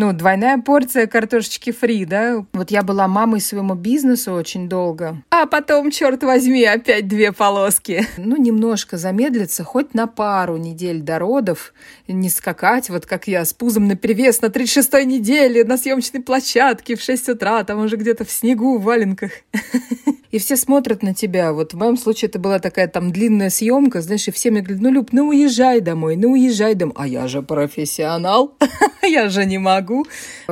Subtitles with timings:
[0.00, 2.46] ну, двойная порция картошечки фри, да.
[2.54, 5.22] Вот я была мамой своему бизнесу очень долго.
[5.28, 8.06] А потом, черт возьми, опять две полоски.
[8.16, 11.74] Ну, немножко замедлиться, хоть на пару недель до родов,
[12.08, 16.96] не скакать, вот как я, с пузом на перевес на 36-й неделе на съемочной площадке
[16.96, 19.32] в 6 утра, там уже где-то в снегу, в валенках.
[20.30, 21.52] И все смотрят на тебя.
[21.52, 24.80] Вот в моем случае это была такая там длинная съемка, знаешь, и все мне говорят,
[24.80, 26.94] ну, Люб, ну уезжай домой, ну уезжай домой.
[26.96, 28.56] А я же профессионал,
[29.02, 29.89] я же не могу.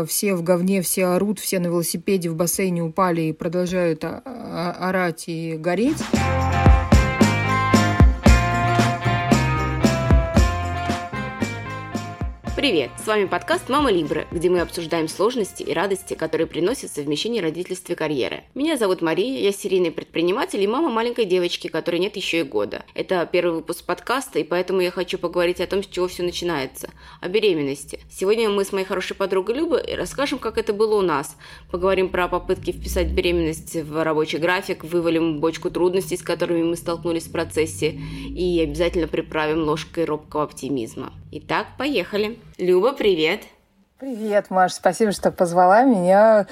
[0.06, 5.56] Все в говне, все орут, все на велосипеде в бассейне упали и продолжают орать и
[5.56, 5.98] гореть.
[12.58, 12.90] Привет!
[13.00, 17.92] С вами подкаст «Мама Либра», где мы обсуждаем сложности и радости, которые приносят совмещение родительства
[17.92, 18.42] и карьеры.
[18.56, 22.84] Меня зовут Мария, я серийный предприниматель и мама маленькой девочки, которой нет еще и года.
[22.96, 26.90] Это первый выпуск подкаста, и поэтому я хочу поговорить о том, с чего все начинается.
[27.20, 28.00] О беременности.
[28.10, 31.36] Сегодня мы с моей хорошей подругой Любой расскажем, как это было у нас.
[31.70, 37.28] Поговорим про попытки вписать беременность в рабочий график, вывалим бочку трудностей, с которыми мы столкнулись
[37.28, 41.12] в процессе, и обязательно приправим ложкой робкого оптимизма.
[41.30, 42.36] Итак, поехали.
[42.58, 43.42] Люба, привет.
[44.00, 46.48] Привет, Маш, спасибо, что позвала меня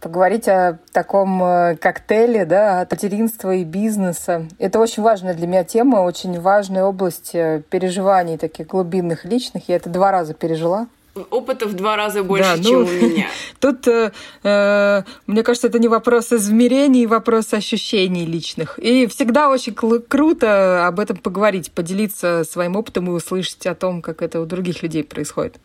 [0.00, 4.48] поговорить о таком э, коктейле, да, от материнства и бизнеса.
[4.58, 9.68] Это очень важная для меня тема, очень важная область э, переживаний таких глубинных, личных.
[9.68, 10.88] Я это два раза пережила.
[11.30, 13.28] Опыта в два раза больше, да, чем ну, у меня.
[13.60, 14.12] Тут, э,
[14.42, 18.78] э, мне кажется, это не вопрос измерений, вопрос ощущений личных.
[18.80, 24.22] И всегда очень круто об этом поговорить, поделиться своим опытом и услышать о том, как
[24.22, 25.56] это у других людей происходит.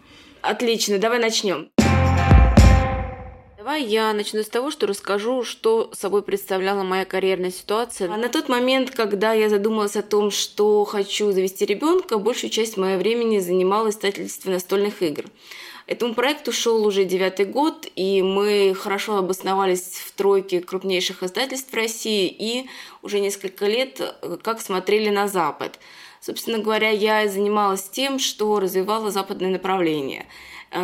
[0.42, 1.70] Отлично, давай начнем.
[3.70, 8.10] Давай я начну с того, что расскажу, что собой представляла моя карьерная ситуация.
[8.10, 12.98] На тот момент, когда я задумалась о том, что хочу завести ребенка, большую часть моего
[12.98, 15.26] времени занимала издательство настольных игр.
[15.86, 22.26] Этому проекту шел уже девятый год, и мы хорошо обосновались в тройке крупнейших издательств России
[22.28, 22.68] и
[23.04, 25.78] уже несколько лет э, как смотрели на Запад.
[26.22, 30.26] Собственно говоря, я занималась тем, что развивала западное направление–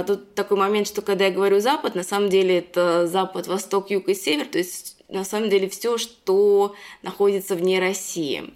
[0.03, 4.09] тут такой момент, что когда я говорю Запад, на самом деле это Запад, Восток, Юг
[4.09, 8.53] и Север, то есть на самом деле все, что находится вне России.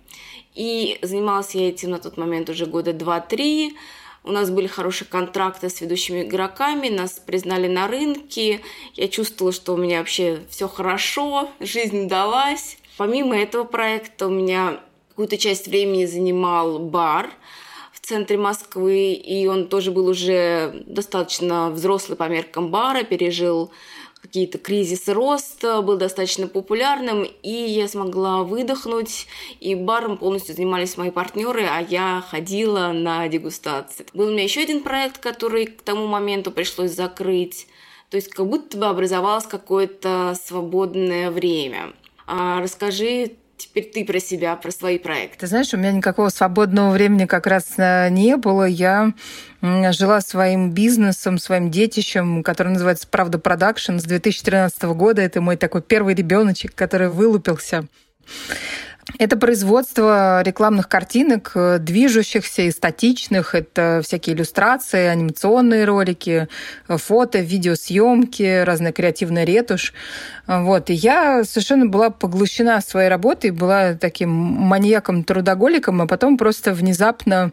[0.56, 3.72] И занималась я этим на тот момент уже года 2-3.
[4.24, 8.62] У нас были хорошие контракты с ведущими игроками, нас признали на рынке.
[8.96, 12.78] Я чувствовала, что у меня вообще все хорошо, жизнь далась.
[12.98, 17.30] Помимо этого проекта у меня какую-то часть времени занимал бар–
[18.10, 23.72] центре Москвы, и он тоже был уже достаточно взрослый по меркам бара, пережил
[24.20, 29.28] какие-то кризисы роста, был достаточно популярным, и я смогла выдохнуть,
[29.60, 34.06] и баром полностью занимались мои партнеры, а я ходила на дегустации.
[34.14, 37.68] Был у меня еще один проект, который к тому моменту пришлось закрыть,
[38.10, 41.94] то есть как будто бы образовалось какое-то свободное время.
[42.26, 45.38] А расскажи теперь ты про себя, про свои проекты?
[45.40, 48.64] Ты знаешь, у меня никакого свободного времени как раз э, не было.
[48.64, 49.14] Я
[49.62, 55.22] жила своим бизнесом, своим детищем, который называется «Правда Production» с 2013 года.
[55.22, 57.86] Это мой такой первый ребеночек, который вылупился.
[59.18, 63.56] Это производство рекламных картинок, э, движущихся и статичных.
[63.56, 66.48] Это всякие иллюстрации, анимационные ролики,
[66.88, 69.94] э, фото, видеосъемки, разная креативная ретушь.
[70.46, 70.90] Вот.
[70.90, 77.52] И я совершенно была поглощена своей работой, была таким маньяком-трудоголиком, а потом просто внезапно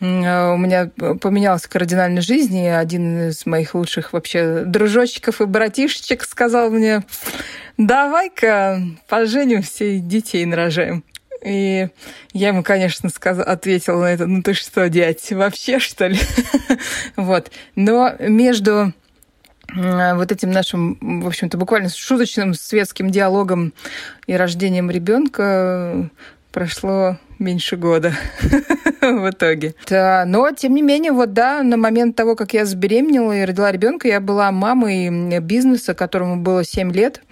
[0.00, 0.90] э, у меня
[1.20, 7.04] поменялась кардинальная жизнь, и один из моих лучших вообще дружочков и братишечек сказал мне,
[7.76, 11.04] давай-ка поженимся и детей нарожаем.
[11.44, 11.88] И
[12.32, 13.38] я ему, конечно, сказ...
[13.38, 16.18] ответила на это, ну ты что, дядь, вообще что ли?
[17.16, 17.50] вот.
[17.74, 18.92] Но между
[19.74, 23.74] вот этим нашим, в общем-то, буквально шуточным светским диалогом
[24.26, 26.08] и рождением ребенка
[26.52, 28.12] прошло меньше года
[29.00, 29.74] в итоге.
[29.88, 33.70] Да, но, тем не менее, вот да, на момент того, как я забеременела и родила
[33.70, 37.22] ребенка, я была мамой бизнеса, которому было 7 лет.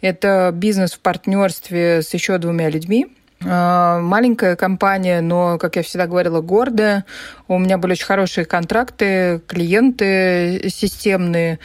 [0.00, 3.06] Это бизнес в партнерстве с еще двумя людьми.
[3.42, 7.06] А, маленькая компания, но, как я всегда говорила, гордая.
[7.48, 11.58] У меня были очень хорошие контракты, клиенты системные,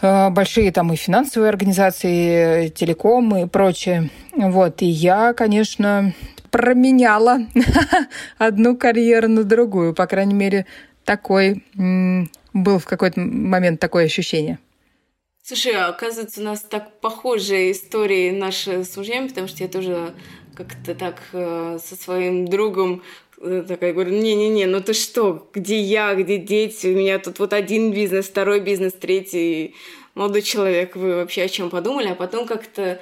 [0.00, 4.08] а, большие там и финансовые организации, телеком и прочее.
[4.32, 4.80] Вот.
[4.80, 6.14] И я, конечно,
[6.56, 7.40] променяла
[8.38, 9.94] одну карьеру на другую.
[9.94, 10.66] По крайней мере,
[11.04, 14.58] такой был в какой-то момент такое ощущение.
[15.42, 20.12] Слушай, а оказывается, у нас так похожие истории наши с мужьями, потому что я тоже
[20.56, 23.02] как-то так э, со своим другом
[23.38, 27.52] Э, такая говорю, не-не-не, ну ты что, где я, где дети, у меня тут вот
[27.52, 29.74] один бизнес, второй бизнес, третий.
[30.14, 32.08] Молодой человек, вы вообще о чем подумали?
[32.08, 33.00] А потом как-то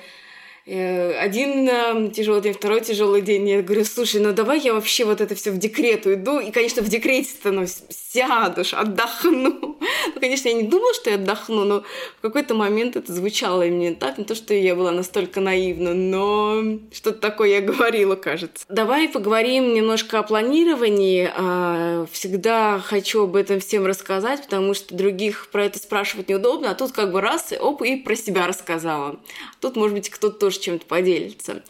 [0.67, 3.47] один э, тяжелый день, второй тяжелый день.
[3.49, 6.41] Я говорю, слушай, ну давай я вообще вот это все в декрет уйду.
[6.41, 9.79] И, конечно, в декрете-то ну, сядешь, отдохну.
[10.15, 11.83] Ну, конечно, я не думала, что я отдохну, но
[12.19, 14.19] в какой-то момент это звучало именно так.
[14.19, 18.65] Не то, что я была настолько наивна, но что-то такое я говорила, кажется.
[18.69, 21.31] Давай поговорим немножко о планировании.
[21.35, 26.71] А, всегда хочу об этом всем рассказать, потому что других про это спрашивать неудобно.
[26.71, 29.19] А тут как бы раз, оп, и про себя рассказала.
[29.61, 31.62] Тут, может быть, кто-то тоже чем-то поделится.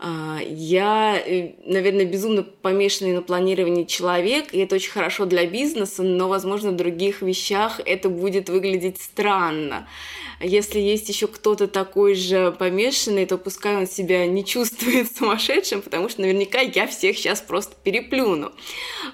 [0.00, 6.04] А, я, э, наверное, безумно помешанный на планировании человек, и это очень хорошо для бизнеса,
[6.04, 9.88] но, возможно, в других вещах это будет выглядеть странно.
[10.40, 16.08] Если есть еще кто-то такой же помешанный, то пускай он себя не чувствует сумасшедшим, потому
[16.08, 18.52] что наверняка я всех сейчас просто переплюну.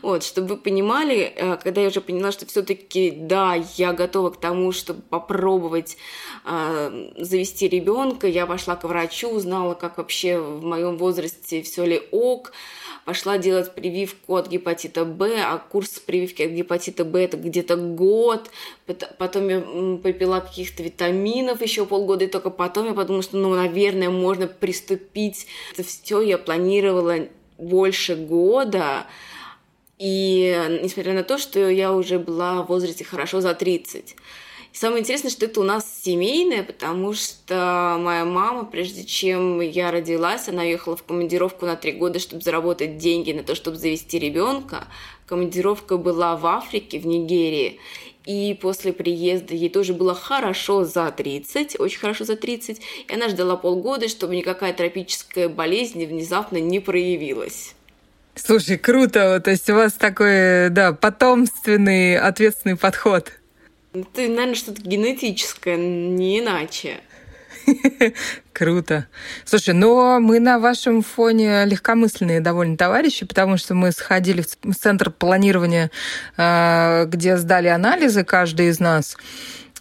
[0.03, 4.41] Вот, чтобы вы понимали, э, когда я уже поняла, что все-таки, да, я готова к
[4.41, 5.97] тому, чтобы попробовать
[6.45, 12.03] э, завести ребенка, я пошла к врачу, узнала, как вообще в моем возрасте все ли
[12.11, 12.53] ок,
[13.05, 18.51] пошла делать прививку от гепатита Б, а курс прививки от гепатита Б это где-то год,
[19.19, 19.61] потом я
[20.03, 25.47] попила каких-то витаминов еще полгода, и только потом я подумала, что, ну, наверное, можно приступить.
[25.73, 27.29] Это все я планировала
[27.59, 29.07] больше года,
[29.99, 34.17] и несмотря на то, что я уже была в возрасте хорошо за 30.
[34.75, 39.93] И самое интересное, что это у нас семейное, потому что моя мама, прежде чем я
[39.93, 44.19] родилась, она ехала в командировку на три года, чтобы заработать деньги на то, чтобы завести
[44.19, 44.89] ребенка.
[45.27, 47.79] Командировка была в Африке, в Нигерии.
[48.27, 52.81] И после приезда ей тоже было хорошо за 30, очень хорошо за 30.
[53.07, 57.77] И она ждала полгода, чтобы никакая тропическая болезнь внезапно не проявилась.
[58.35, 59.39] Слушай, круто.
[59.39, 63.31] То есть у вас такой, да, потомственный, ответственный подход.
[63.95, 67.01] Это, наверное, что-то генетическое, не иначе.
[68.53, 69.07] Круто.
[69.45, 75.11] Слушай, но мы на вашем фоне легкомысленные довольно товарищи, потому что мы сходили в центр
[75.11, 75.93] планирования,
[76.37, 79.17] а, где сдали анализы каждый из нас.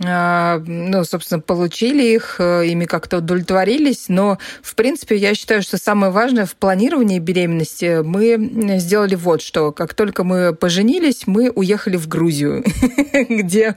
[0.01, 4.05] А, ну, собственно, получили их, э, ими как-то удовлетворились.
[4.07, 9.71] Но, в принципе, я считаю, что самое важное в планировании беременности мы сделали вот что.
[9.71, 12.63] Как только мы поженились, мы уехали в Грузию,
[13.29, 13.75] где,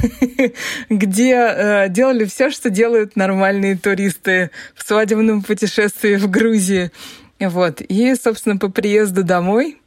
[0.90, 6.90] где э, делали все, что делают нормальные туристы в свадебном путешествии в Грузии.
[7.38, 7.80] Вот.
[7.80, 9.80] И, собственно, по приезду домой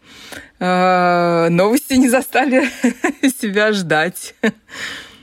[0.59, 2.69] э, новости не застали
[3.37, 4.33] себя ждать.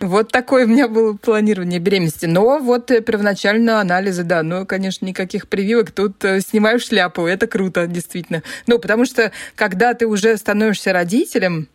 [0.05, 2.27] Вот такое у меня было планирование беременности.
[2.27, 5.93] Но вот э, первоначально анализы, да, ну, конечно, никаких прививок.
[5.93, 8.43] Тут э, снимаю шляпу, это круто, действительно.
[8.67, 11.69] Ну, потому что, когда ты уже становишься родителем,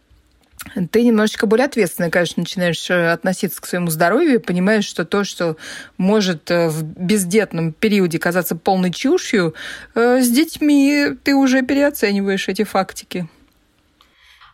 [0.92, 5.58] ты немножечко более ответственно, конечно, начинаешь э, относиться к своему здоровью, понимаешь, что то, что
[5.98, 9.56] может в бездетном периоде казаться полной чушью,
[9.96, 13.28] с детьми ты уже переоцениваешь эти фактики.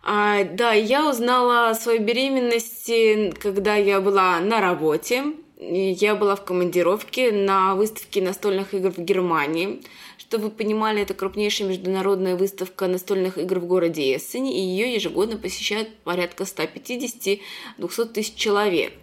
[0.07, 5.34] А, да, я узнала о своей беременности, когда я была на работе.
[5.60, 9.81] Я была в командировке на выставке настольных игр в Германии.
[10.19, 15.38] Чтобы вы понимали, это крупнейшая международная выставка настольных игр в городе Эссене, и ее ежегодно
[15.38, 18.94] посещают порядка 150-200 тысяч человек.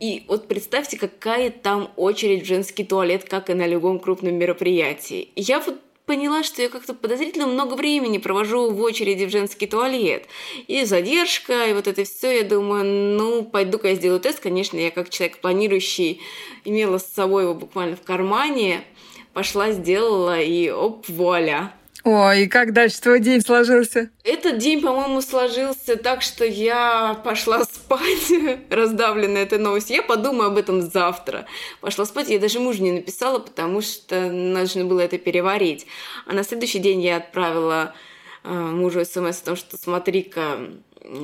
[0.00, 5.28] И вот представьте, какая там очередь в женский туалет, как и на любом крупном мероприятии.
[5.36, 5.78] я вот
[6.12, 10.26] поняла, что я как-то подозрительно много времени провожу в очереди в женский туалет.
[10.66, 14.38] И задержка, и вот это все, я думаю, ну, пойду-ка я сделаю тест.
[14.38, 16.20] Конечно, я как человек планирующий
[16.66, 18.84] имела с собой его буквально в кармане,
[19.32, 21.72] пошла, сделала, и оп, вуаля.
[22.04, 24.10] Ой, и как дальше твой день сложился?
[24.24, 28.32] Этот день, по-моему, сложился так, что я пошла спать,
[28.70, 29.96] раздавленная этой новостью.
[29.96, 31.46] Я подумаю об этом завтра.
[31.80, 35.86] Пошла спать, я даже мужу не написала, потому что нужно было это переварить.
[36.26, 37.94] А на следующий день я отправила
[38.42, 40.58] э, мужу смс о том, что смотри-ка,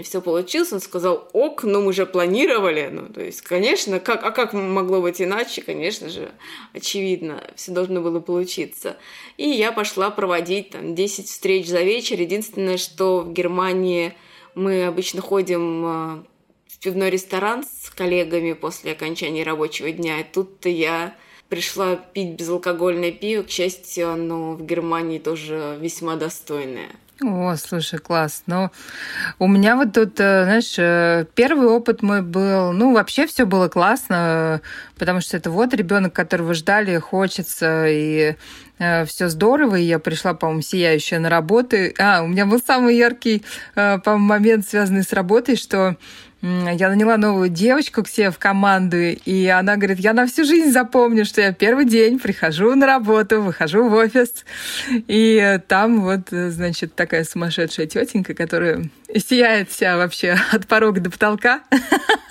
[0.03, 2.89] все получилось, он сказал, ок, ну мы же планировали.
[2.91, 5.63] Ну, то есть, конечно, как, а как могло быть иначе?
[5.63, 6.31] Конечно же,
[6.73, 8.97] очевидно, все должно было получиться.
[9.37, 12.21] И я пошла проводить там 10 встреч за вечер.
[12.21, 14.15] Единственное, что в Германии
[14.55, 16.25] мы обычно ходим а,
[16.67, 20.21] в пивной ресторан с коллегами после окончания рабочего дня.
[20.21, 21.15] И тут-то я
[21.49, 23.43] пришла пить безалкогольное пиво.
[23.43, 26.91] К счастью, оно в Германии тоже весьма достойное.
[27.21, 28.45] О, слушай, класс.
[28.47, 28.71] Ну,
[29.41, 33.69] у меня вот тут, э, знаешь, э, первый опыт мой был, ну, вообще все было
[33.69, 34.61] классно,
[34.97, 38.37] потому что это вот ребенок, которого ждали, хочется, и э,
[38.79, 41.77] все здорово, и я пришла, по-моему, сияющая на работу.
[41.99, 43.43] А, у меня был самый яркий,
[43.75, 45.97] э, по-моему, момент, связанный с работой, что
[46.41, 50.71] я наняла новую девочку к себе в команду, и она говорит, я на всю жизнь
[50.71, 54.45] запомню, что я первый день прихожу на работу, выхожу в офис,
[54.89, 61.63] и там вот, значит, такая сумасшедшая тетенька, которая сияет вся вообще от порога до потолка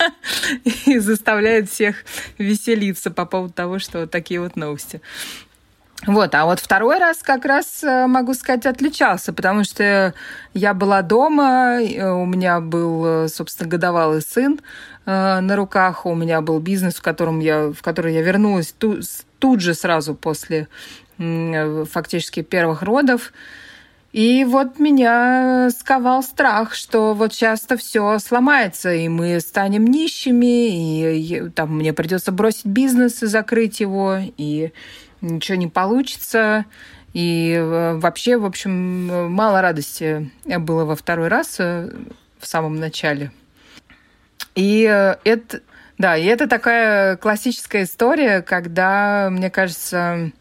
[0.86, 1.96] и заставляет всех
[2.38, 5.02] веселиться по поводу того, что такие вот новости.
[6.06, 10.14] Вот, а вот второй раз как раз, э, могу сказать, отличался, потому что
[10.54, 14.60] я была дома, у меня был, э, собственно, годовалый сын
[15.06, 19.04] э, на руках, у меня был бизнес, в, котором я, в который я вернулась тут,
[19.40, 20.68] тут же сразу после
[21.18, 23.32] фактически первых родов.
[24.12, 31.50] И вот меня сковал страх, что вот часто все сломается, и мы станем нищими, и
[31.50, 34.72] там мне придется бросить бизнес и закрыть его, и
[35.20, 36.66] ничего не получится.
[37.12, 41.90] И э, вообще, в общем, мало радости было во второй раз э,
[42.38, 43.32] в самом начале.
[44.54, 45.62] И э, это,
[45.96, 50.32] да, и это такая классическая история, когда, мне кажется,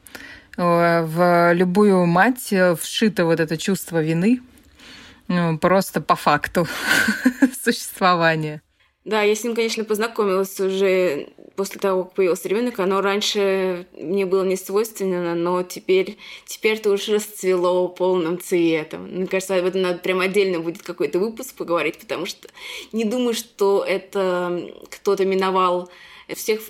[0.58, 4.42] в любую мать вшито вот это чувство вины
[5.62, 6.68] просто по факту
[7.64, 8.64] существования.
[9.08, 12.80] Да, я с ним, конечно, познакомилась уже после того, как появился ребенок.
[12.80, 19.08] Оно раньше мне было не свойственно, но теперь, теперь это уже расцвело полным цветом.
[19.08, 22.48] Мне кажется, об этом надо прям отдельно будет какой-то выпуск поговорить, потому что
[22.94, 25.90] не думаю, что это кто-то миновал
[26.36, 26.62] всех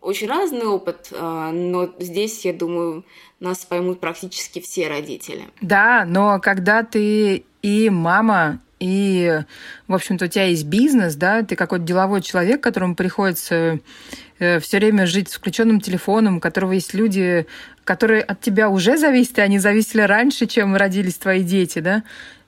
[0.00, 3.04] очень разный опыт, а, но здесь, я думаю,
[3.40, 5.48] нас поймут практически все родители.
[5.60, 9.42] Да, но когда ты и мама, и,
[9.88, 13.78] в общем-то, у тебя есть бизнес, да, ты какой-то деловой человек, которому приходится
[14.60, 17.46] все время жить с включенным телефоном, у которого есть люди,
[17.84, 22.02] которые от тебя уже зависят, и они зависели раньше, чем родились твои дети, да,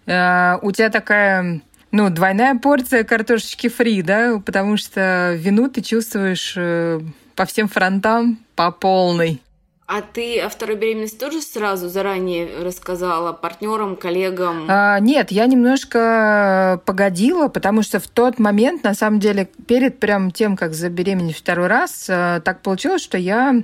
[0.06, 1.60] э, у тебя такая
[1.92, 7.00] ну, двойная порция картошечки фри, да, потому что вину ты чувствуешь э,
[7.36, 9.42] по всем фронтам по полной.
[9.86, 14.66] А ты о второй беременности тоже сразу заранее рассказала партнерам, коллегам?
[14.68, 20.30] А, нет, я немножко погодила, потому что в тот момент, на самом деле, перед прям
[20.30, 23.54] тем, как забеременеть второй раз, а, так получилось, что я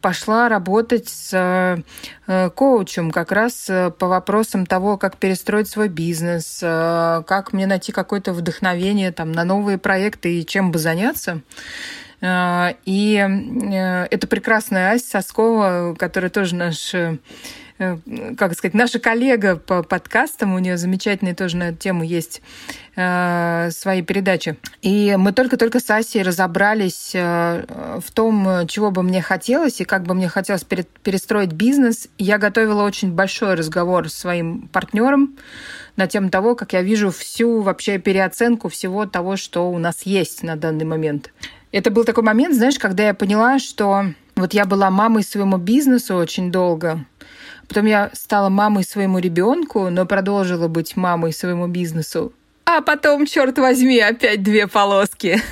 [0.00, 7.52] пошла работать с а, коучем как раз по вопросам того, как перестроить свой бизнес, как
[7.52, 11.42] мне найти какое-то вдохновение там, на новые проекты и чем бы заняться.
[12.20, 17.18] А, и э, это прекрасная Ася Соскова, которая тоже наш э,
[18.36, 22.40] как сказать, наша коллега по подкастам, у нее замечательные тоже на эту тему есть
[22.94, 24.56] э, свои передачи.
[24.80, 27.64] И мы только-только с Асей разобрались э,
[28.00, 32.08] в том, чего бы мне хотелось и как бы мне хотелось пере- перестроить бизнес.
[32.16, 35.36] Я готовила очень большой разговор с своим партнером
[35.96, 40.42] на тему того, как я вижу всю вообще переоценку всего того, что у нас есть
[40.42, 41.32] на данный момент.
[41.74, 44.04] Это был такой момент, знаешь, когда я поняла, что
[44.36, 47.04] вот я была мамой своему бизнесу очень долго,
[47.66, 52.32] потом я стала мамой своему ребенку, но продолжила быть мамой своему бизнесу.
[52.64, 55.42] А потом, черт возьми, опять две полоски.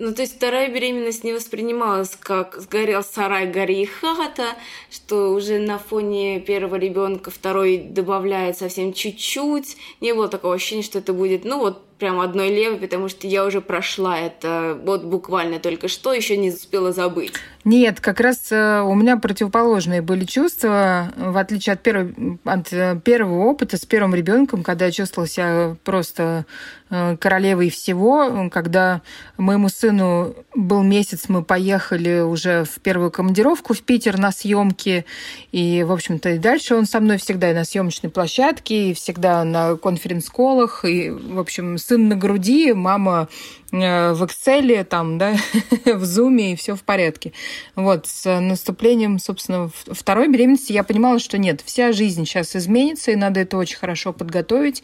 [0.00, 4.50] Ну, то есть вторая беременность не воспринималась как сгорел сарай, гори и хата,
[4.92, 9.76] что уже на фоне первого ребенка второй добавляет совсем чуть-чуть.
[10.00, 13.44] Не было такого ощущения, что это будет, ну вот, прям одной левой, потому что я
[13.44, 17.32] уже прошла это вот буквально только что, еще не успела забыть.
[17.64, 22.98] Нет, как раз э, у меня противоположные были чувства, в отличие от, первого от э,
[23.04, 26.46] первого опыта с первым ребенком, когда я чувствовала себя просто
[26.88, 29.02] э, королевой всего, когда
[29.36, 35.04] моему сыну был месяц, мы поехали уже в первую командировку в Питер на съемки,
[35.52, 39.44] и, в общем-то, и дальше он со мной всегда и на съемочной площадке, и всегда
[39.44, 43.28] на конференц-колах, и, в общем, сын на груди, мама
[43.72, 45.32] э, в Excel, там, да,
[45.84, 47.32] в Zoom, и все в порядке.
[47.76, 53.16] Вот, с наступлением, собственно, второй беременности я понимала, что нет, вся жизнь сейчас изменится, и
[53.16, 54.82] надо это очень хорошо подготовить,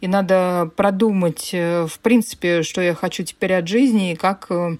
[0.00, 4.76] и надо продумать, э, в принципе, что я хочу теперь от жизни, и как э,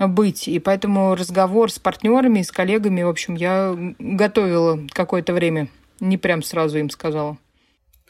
[0.00, 0.48] быть.
[0.48, 5.68] И поэтому разговор с партнерами, с коллегами, в общем, я готовила какое-то время.
[6.00, 7.38] Не прям сразу им сказала.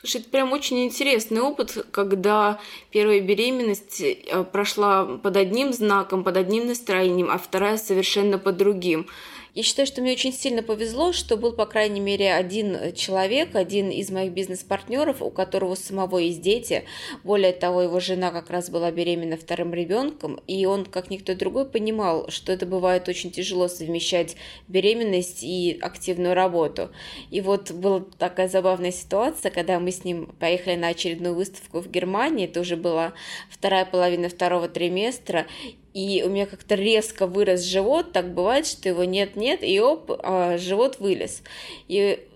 [0.05, 6.37] Слушай, это прям очень интересный опыт, когда первая беременность э, прошла под одним знаком, под
[6.37, 9.07] одним настроением, а вторая совершенно под другим.
[9.55, 13.89] Я считаю, что мне очень сильно повезло, что был, по крайней мере, один человек, один
[13.89, 16.83] из моих бизнес-партнеров, у которого самого есть дети.
[17.23, 21.67] Более того, его жена как раз была беременна вторым ребенком, и он, как никто другой,
[21.67, 24.35] понимал, что это бывает очень тяжело совмещать
[24.67, 26.91] беременность и активную работу.
[27.31, 31.89] И вот была такая забавная ситуация, когда мы с ним поехали на очередную выставку в
[31.89, 33.13] Германии, это уже была
[33.51, 35.47] вторая половина второго триместра,
[35.95, 40.59] и у меня как-то резко вырос живот, так бывает, что его нет-нет, и оп, а,
[40.59, 41.43] живот вылез.
[41.89, 42.29] И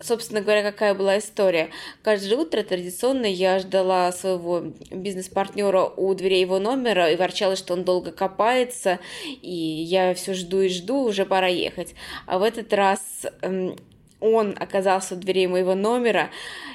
[0.00, 1.70] собственно говоря, какая была история.
[2.02, 7.84] Каждое утро традиционно я ждала своего бизнес-партнера у дверей его номера и ворчала, что он
[7.84, 8.98] долго копается,
[9.42, 11.94] и я все жду и жду, уже пора ехать.
[12.26, 13.76] А в этот раз эм,
[14.20, 16.30] он оказался у дверей моего номера,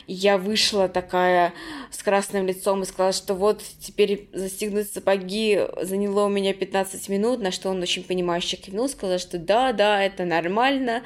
[0.07, 1.53] я вышла такая
[1.89, 7.41] с красным лицом и сказала, что вот теперь застегнуть сапоги заняло у меня 15 минут,
[7.41, 11.03] на что он очень понимающе кивнул, сказал, что да, да, это нормально,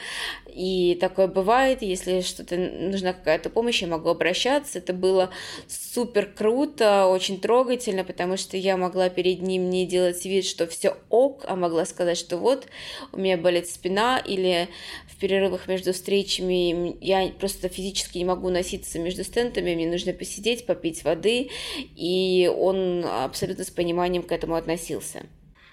[0.54, 4.80] и такое бывает, если что-то нужна какая-то помощь, я могу обращаться.
[4.80, 5.30] Это было
[5.68, 10.98] супер круто, очень трогательно, потому что я могла перед ним не делать вид, что все
[11.10, 12.68] ок, а могла сказать, что вот
[13.12, 14.68] у меня болит спина, или
[15.08, 20.66] в перерывах между встречами я просто физически не могу носиться между стендами, мне нужно посидеть,
[20.66, 21.50] попить воды,
[21.96, 25.24] и он абсолютно с пониманием к этому относился.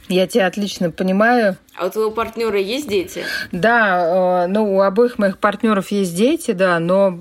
[0.09, 1.57] Я тебя отлично понимаю.
[1.77, 3.25] А у твоего партнера есть дети?
[3.51, 7.19] Да, э, ну, у обоих моих партнеров есть дети, да, но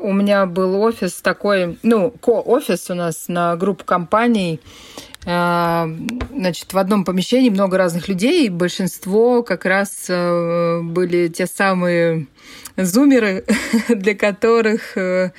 [0.00, 4.60] у меня был офис такой, ну, ко-офис у нас на группу компаний,
[5.24, 12.26] Значит, в одном помещении много разных людей, и большинство как раз э, были те самые
[12.76, 13.46] зумеры,
[13.88, 15.30] для которых э,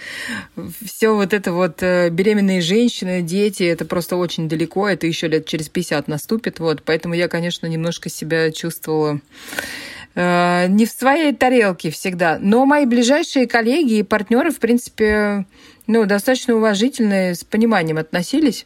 [0.84, 5.46] все вот это вот э, беременные женщины, дети, это просто очень далеко, это еще лет
[5.46, 9.20] через 50 наступит, вот, поэтому я, конечно, немножко себя чувствовала
[10.16, 12.38] не в своей тарелке всегда.
[12.40, 15.46] Но мои ближайшие коллеги и партнеры, в принципе,
[15.88, 18.66] ну, достаточно уважительные, с пониманием относились.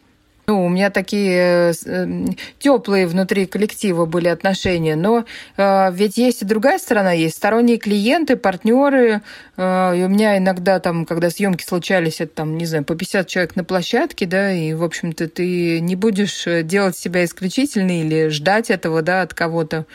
[0.50, 2.26] Ну, у меня такие э,
[2.58, 5.26] теплые внутри коллектива были отношения, но
[5.58, 9.22] э, ведь есть и другая сторона, есть сторонние клиенты, партнеры,
[9.58, 13.28] э, и у меня иногда там, когда съемки случались, это там, не знаю, по 50
[13.28, 18.72] человек на площадке, да, и, в общем-то, ты не будешь делать себя исключительной или ждать
[18.72, 19.86] этого, да, от кого-то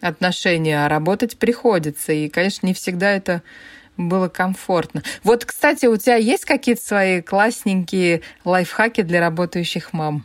[0.00, 3.42] отношения, а работать приходится, и, конечно, не всегда это
[3.96, 5.02] было комфортно.
[5.22, 10.24] Вот, кстати, у тебя есть какие-то свои классненькие лайфхаки для работающих мам?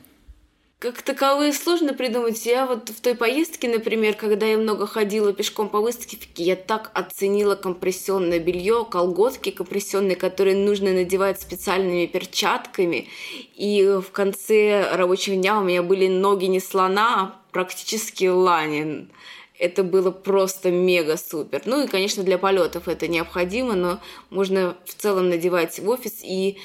[0.79, 2.45] Как таковые сложно придумать.
[2.45, 6.91] Я вот в той поездке, например, когда я много ходила пешком по выставке, я так
[6.93, 13.09] оценила компрессионное белье, колготки компрессионные, которые нужно надевать специальными перчатками.
[13.55, 19.09] И в конце рабочего дня у меня были ноги не слона, а практически ланин
[19.59, 21.61] это было просто мега супер.
[21.65, 26.57] Ну и, конечно, для полетов это необходимо, но можно в целом надевать в офис и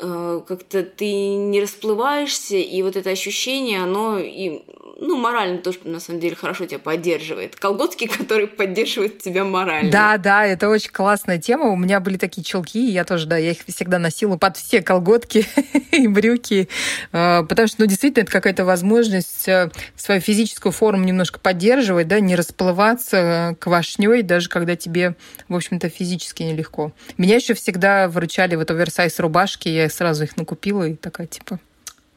[0.00, 4.62] как-то ты не расплываешься, и вот это ощущение, оно и
[5.00, 7.56] ну, морально тоже, на самом деле, хорошо тебя поддерживает.
[7.56, 9.90] Колготки, которые поддерживают тебя морально.
[9.90, 11.70] Да, да, это очень классная тема.
[11.70, 15.46] У меня были такие челки, я тоже, да, я их всегда носила под все колготки
[15.92, 16.68] и брюки,
[17.12, 22.20] э, потому что, ну, действительно, это какая-то возможность э, свою физическую форму немножко поддерживать, да,
[22.20, 25.16] не расплываться э, квашней, даже когда тебе,
[25.48, 26.92] в общем-то, физически нелегко.
[27.16, 31.58] Меня еще всегда выручали вот оверсайз рубашки, я сразу их накупила и такая, типа,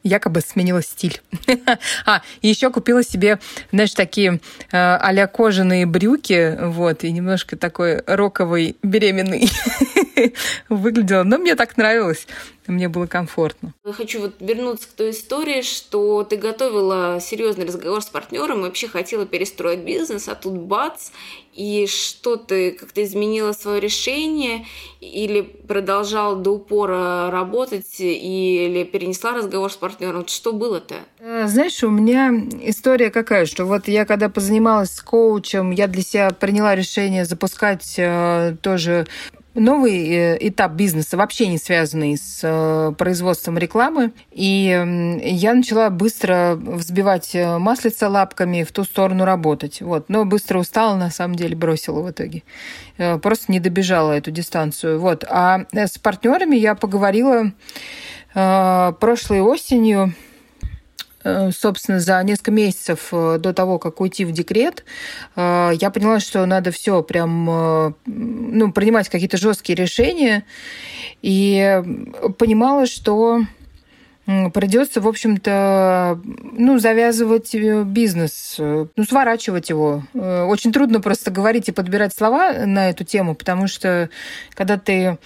[0.04, 1.20] якобы сменила стиль.
[2.06, 3.40] а, еще купила себе,
[3.72, 9.50] знаешь, такие э, а кожаные брюки, вот, и немножко такой роковый беременный
[10.68, 11.24] выглядела.
[11.24, 12.26] Но мне так нравилось
[12.72, 13.74] мне было комфортно.
[13.84, 18.62] Я хочу вот вернуться к той истории, что ты готовила серьезный разговор с партнером и
[18.62, 21.10] вообще хотела перестроить бизнес, а тут бац,
[21.54, 24.66] и что ты как-то изменила свое решение
[25.00, 30.26] или продолжал до упора работать или перенесла разговор с партнером?
[30.26, 30.96] Что было-то?
[31.20, 32.30] Э, знаешь, у меня
[32.62, 37.94] история какая, что вот я когда позанималась с коучем, я для себя приняла решение запускать
[37.98, 39.06] э, тоже
[39.54, 44.12] новый э, этап бизнеса, вообще не связанный с э, производством рекламы.
[44.32, 49.80] И я начала быстро взбивать э, маслица лапками в ту сторону работать.
[49.80, 50.08] Вот.
[50.08, 52.42] Но быстро устала, на самом деле, бросила в итоге.
[52.96, 55.00] Просто не добежала эту дистанцию.
[55.00, 55.24] Вот.
[55.28, 57.52] А с партнерами я поговорила
[58.34, 60.12] прошлой осенью
[61.52, 64.84] собственно, за несколько месяцев э, до того, как уйти в декрет,
[65.36, 70.44] э, я поняла, что надо все прям, ну, принимать какие-то жесткие решения,
[71.22, 71.82] и
[72.38, 73.42] понимала, что
[74.26, 80.02] придется, в общем-то, ну, завязывать э, бизнес, э, ну, сворачивать его.
[80.14, 84.08] Э, очень трудно просто говорить и подбирать слова на эту тему, потому что
[84.54, 85.18] когда ты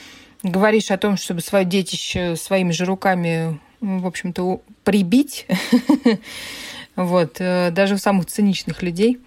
[0.42, 5.46] говоришь о том, чтобы свое детище своими же руками, в общем-то, прибить,
[6.96, 9.18] вот, даже у самых циничных людей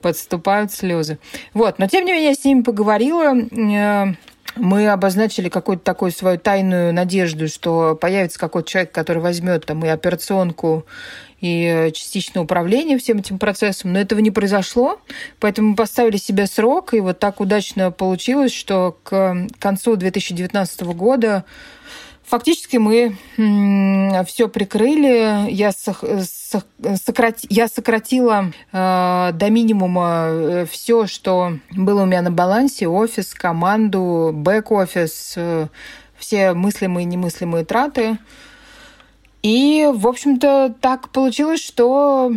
[0.00, 1.18] подступают слезы.
[1.54, 3.34] Вот, но тем не менее я с ними поговорила,
[4.56, 9.88] мы обозначили какую-то такую свою тайную надежду, что появится какой-то человек, который возьмет там и
[9.88, 10.84] операционку,
[11.40, 15.00] и частичное управление всем этим процессом, но этого не произошло,
[15.40, 21.44] поэтому мы поставили себе срок, и вот так удачно получилось, что к концу 2019 года
[22.24, 23.16] Фактически мы
[24.26, 25.50] все прикрыли.
[25.50, 32.88] Я, сократи, я сократила э, до минимума э, все, что было у меня на балансе.
[32.88, 35.66] Офис, команду, бэк-офис, э,
[36.16, 38.18] все мыслимые и немыслимые траты.
[39.42, 42.32] И, в общем-то, так получилось, что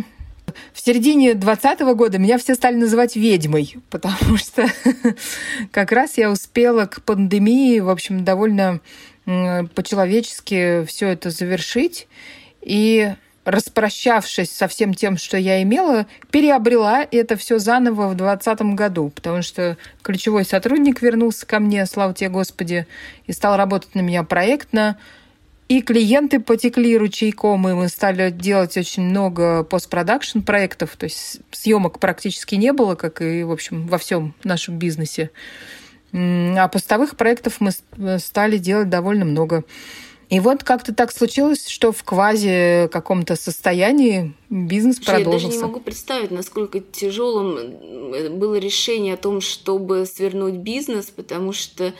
[0.72, 4.66] в середине 2020 года меня все стали называть ведьмой, потому что
[5.70, 8.80] как раз я успела к пандемии, в общем, довольно
[9.26, 12.08] по-человечески все это завершить.
[12.62, 13.12] И
[13.46, 19.40] распрощавшись со всем тем, что я имела, переобрела это все заново в 2020 году, потому
[19.42, 22.88] что ключевой сотрудник вернулся ко мне, слава тебе, Господи,
[23.26, 24.98] и стал работать на меня проектно.
[25.68, 31.98] И клиенты потекли ручейком, и мы стали делать очень много постпродакшн проектов, то есть съемок
[31.98, 35.30] практически не было, как и, в общем, во всем нашем бизнесе.
[36.16, 37.72] А постовых проектов мы
[38.18, 39.64] стали делать довольно много.
[40.28, 45.46] И вот как-то так случилось, что в квази каком-то состоянии бизнес Слушай, продолжился.
[45.46, 47.56] Я даже не могу представить, насколько тяжелым
[48.12, 51.92] э, было решение о том, чтобы свернуть бизнес, потому что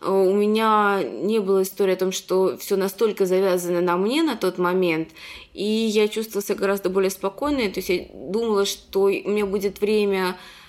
[0.00, 4.34] э, у меня не было истории о том, что все настолько завязано на мне на
[4.34, 5.10] тот момент,
[5.54, 7.68] и я чувствовала себя гораздо более спокойной.
[7.68, 10.61] То есть я думала, что у меня будет время Э,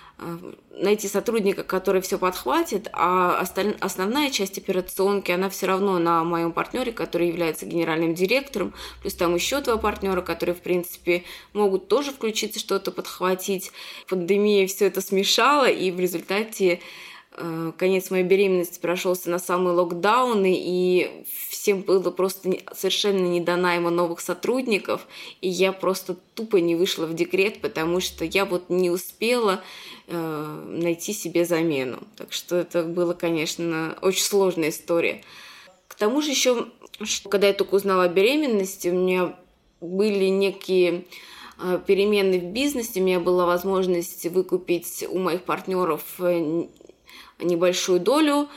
[0.72, 3.76] найти сотрудника, который все подхватит, а осталь...
[3.80, 9.36] основная часть операционки, она все равно на моем партнере, который является генеральным директором, плюс там
[9.36, 13.72] еще два партнера, которые, в принципе, могут тоже включиться, что-то подхватить.
[14.08, 16.80] Пандемия все это смешала, и в результате
[17.36, 23.56] Э, конец моей беременности прошелся на самые локдауны, и всем было просто совершенно не до
[23.56, 25.08] найма новых сотрудников,
[25.42, 29.64] и я просто тупо не вышла в декрет, потому что я вот не успела
[30.08, 32.00] э, найти себе замену.
[32.16, 35.24] Так что это было, конечно, очень сложная история.
[35.88, 36.68] К тому же еще,
[37.30, 39.36] когда я только узнала о беременности, у меня
[39.82, 41.06] были некие
[41.60, 46.66] э, перемены в бизнесе, у меня была возможность выкупить у моих партнеров э,
[47.40, 48.50] небольшую долю,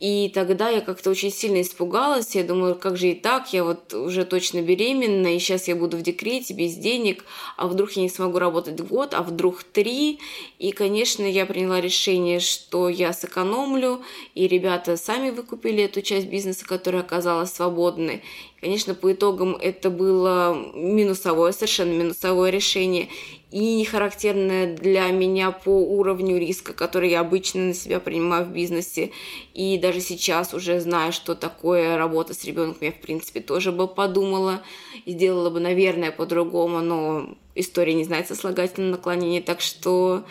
[0.00, 2.34] и тогда я как-то очень сильно испугалась.
[2.34, 5.98] Я думаю, как же и так, я вот уже точно беременна, и сейчас я буду
[5.98, 7.22] в декрете без денег,
[7.58, 10.18] а вдруг я не смогу работать год, а вдруг три.
[10.58, 14.00] И, конечно, я приняла решение, что я сэкономлю,
[14.34, 18.22] и ребята сами выкупили эту часть бизнеса, которая оказалась свободной.
[18.60, 23.08] Конечно, по итогам это было минусовое, совершенно минусовое решение
[23.50, 28.50] и не характерное для меня по уровню риска, который я обычно на себя принимаю в
[28.50, 29.12] бизнесе.
[29.54, 33.88] И даже сейчас уже знаю, что такое работа с ребенком, я, в принципе, тоже бы
[33.88, 34.62] подумала
[35.06, 40.24] и сделала бы, наверное, по-другому, но история не знает сослагательного наклонения, так что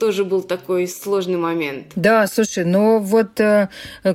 [0.00, 1.92] тоже был такой сложный момент.
[1.94, 3.68] Да, слушай, но вот э,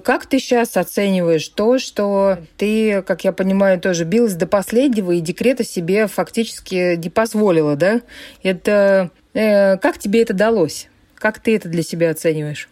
[0.03, 5.21] как ты сейчас оцениваешь то, что ты, как я понимаю, тоже билась до последнего и
[5.21, 8.01] декрета себе фактически не позволила, да?
[8.43, 10.89] Это э, как тебе это далось?
[11.15, 12.67] Как ты это для себя оцениваешь?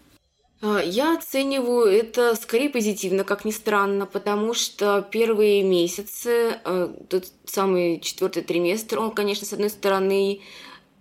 [0.64, 7.26] А, я оцениваю это скорее позитивно, как ни странно, потому что первые месяцы, э, тот
[7.46, 10.40] самый четвертый триместр, он, конечно, с одной стороны,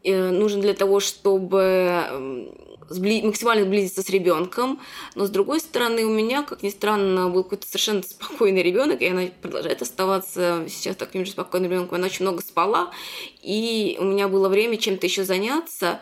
[0.05, 2.51] нужен для того, чтобы
[2.91, 4.79] максимально сблизиться с ребенком,
[5.15, 9.07] но с другой стороны у меня, как ни странно, был какой-то совершенно спокойный ребенок, и
[9.07, 11.97] она продолжает оставаться сейчас таким же спокойным ребенком.
[11.97, 12.91] Она очень много спала,
[13.41, 16.01] и у меня было время чем-то еще заняться.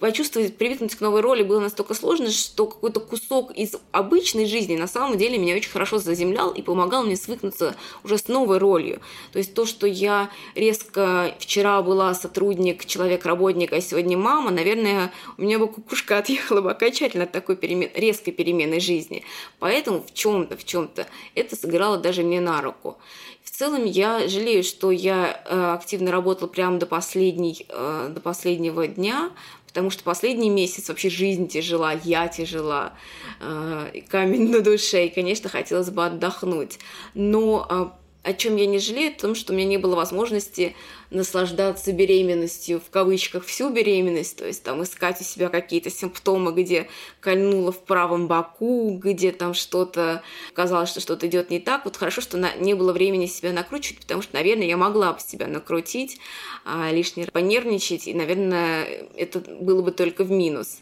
[0.00, 4.86] Почувствовать, привыкнуть к новой роли было настолько сложно, что какой-то кусок из обычной жизни на
[4.86, 9.00] самом деле меня очень хорошо заземлял и помогал мне свыкнуться уже с новой ролью.
[9.32, 15.42] То есть то, что я резко вчера была сотрудник, человек-работник, а сегодня мама, наверное, у
[15.42, 19.24] меня бы кукушка отъехала бы окончательно от такой перемен, резкой перемены жизни.
[19.58, 22.98] Поэтому в чем-то, в чем-то это сыграло даже мне на руку.
[23.42, 28.86] В целом я жалею, что я э, активно работала прямо до, последней, э, до последнего
[28.86, 29.30] дня,
[29.72, 32.92] потому что последний месяц вообще жизнь тяжела, я тяжела,
[33.40, 36.78] э, камень на душе, и, конечно, хотелось бы отдохнуть.
[37.14, 40.76] Но о чем я не жалею, о том, что у меня не было возможности
[41.12, 46.88] наслаждаться беременностью, в кавычках, всю беременность, то есть там искать у себя какие-то симптомы, где
[47.20, 50.22] кольнуло в правом боку, где там что-то,
[50.54, 51.84] казалось, что что-то идет не так.
[51.84, 55.20] Вот хорошо, что на, не было времени себя накручивать, потому что, наверное, я могла бы
[55.20, 56.18] себя накрутить,
[56.64, 58.84] а, лишний раз понервничать, и, наверное,
[59.16, 60.80] это было бы только в минус.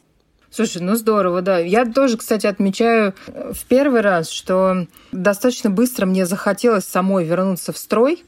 [0.51, 1.59] Слушай, ну здорово, да.
[1.59, 7.73] Я тоже, кстати, отмечаю э, в первый раз, что достаточно быстро мне захотелось самой вернуться
[7.73, 8.25] в строй.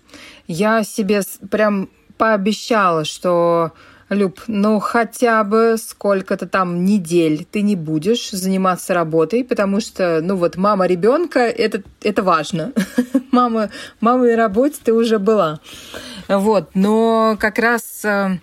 [0.47, 3.73] Я себе прям пообещала, что
[4.13, 10.37] Люб, ну хотя бы сколько-то там недель ты не будешь заниматься работой, потому что, ну
[10.37, 12.73] вот, мама ребенка это, это важно.
[13.31, 15.61] мама, мама и работе ты уже была.
[16.29, 18.39] Вот, но как раз э,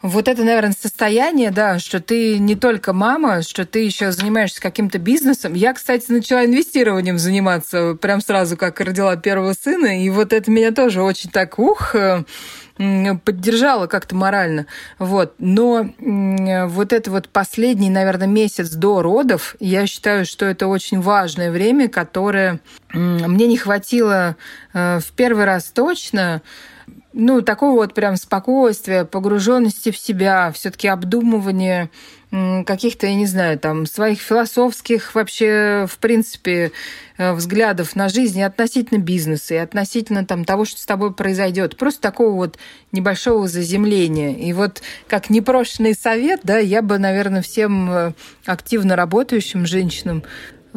[0.00, 4.98] вот это, наверное, состояние, да, что ты не только мама, что ты еще занимаешься каким-то
[4.98, 5.54] бизнесом.
[5.54, 10.70] Я, кстати, начала инвестированием заниматься прям сразу, как родила первого сына, и вот это меня
[10.70, 12.22] тоже очень так, ух, э,
[13.24, 14.66] поддержала как-то морально.
[14.98, 15.34] Вот.
[15.38, 21.50] Но вот это вот последний, наверное, месяц до родов, я считаю, что это очень важное
[21.50, 22.60] время, которое
[22.92, 24.36] мне не хватило
[24.72, 26.40] э, в первый раз точно,
[27.12, 31.90] ну, такого вот прям спокойствия, погруженности в себя, все-таки обдумывание
[32.30, 36.72] каких-то, я не знаю, там, своих философских вообще, в принципе,
[37.16, 41.78] э, взглядов на жизнь и относительно бизнеса, и относительно там того, что с тобой произойдет.
[41.78, 42.58] Просто такого вот
[42.92, 44.34] небольшого заземления.
[44.34, 48.12] И вот как непрошенный совет, да, я бы, наверное, всем э,
[48.44, 50.22] активно работающим женщинам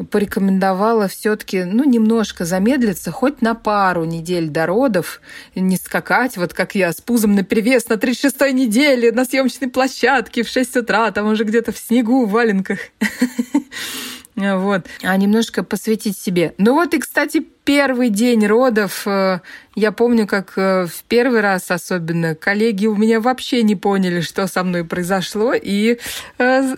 [0.10, 5.22] порекомендовала все-таки, ну, немножко замедлиться, хоть на пару недель до родов,
[5.56, 10.44] не скакать, вот как я, с пузом на перевес на 36-й неделе на съемочной площадке
[10.44, 12.80] в 6 утра, там уже где-то в снегу, в валенках.
[14.36, 14.88] Вот.
[15.04, 16.54] А немножко посвятить себе.
[16.58, 19.40] Ну вот и, кстати, первый день родов, э,
[19.76, 24.48] я помню, как э, в первый раз особенно коллеги у меня вообще не поняли, что
[24.48, 26.00] со мной произошло, и
[26.38, 26.76] э,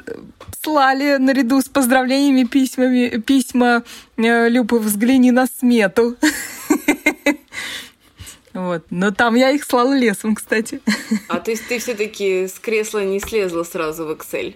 [0.61, 3.83] слали наряду с поздравлениями письмами, письма
[4.17, 6.17] Люпы «Взгляни на смету».
[8.53, 8.85] Вот.
[8.91, 10.79] Но там я их слала лесом, кстати.
[11.27, 14.55] А то есть ты все-таки с кресла не слезла сразу в Excel?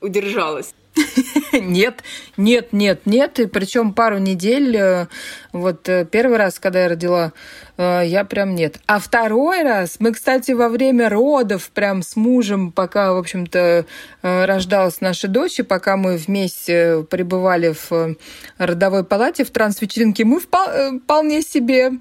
[0.00, 0.74] Удержалась?
[1.52, 2.02] Нет,
[2.36, 3.40] нет, нет, нет.
[3.40, 5.06] И причем пару недель, э,
[5.52, 7.32] вот э, первый раз, когда я родила,
[7.76, 8.78] э, я прям нет.
[8.86, 13.86] А второй раз, мы, кстати, во время родов прям с мужем, пока, в общем-то,
[14.22, 18.16] рождалась наша дочь, и пока мы вместе пребывали в
[18.58, 21.92] родовой палате, в трансвечеринке, мы вполне себе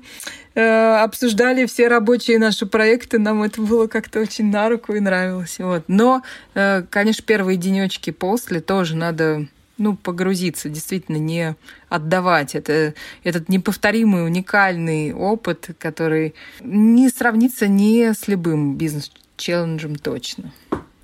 [0.56, 5.60] обсуждали все рабочие наши проекты, нам это было как-то очень на руку и нравилось.
[5.60, 5.84] Вот.
[5.90, 6.22] Но,
[6.54, 11.56] конечно, первые денечки после тоже надо ну, погрузиться, действительно не
[11.90, 12.56] отдавать.
[12.56, 12.94] Это
[13.24, 20.52] этот неповторимый, уникальный опыт, который не сравнится ни с любым бизнес-челленджем точно.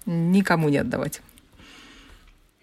[0.06, 1.22] Никому не отдавать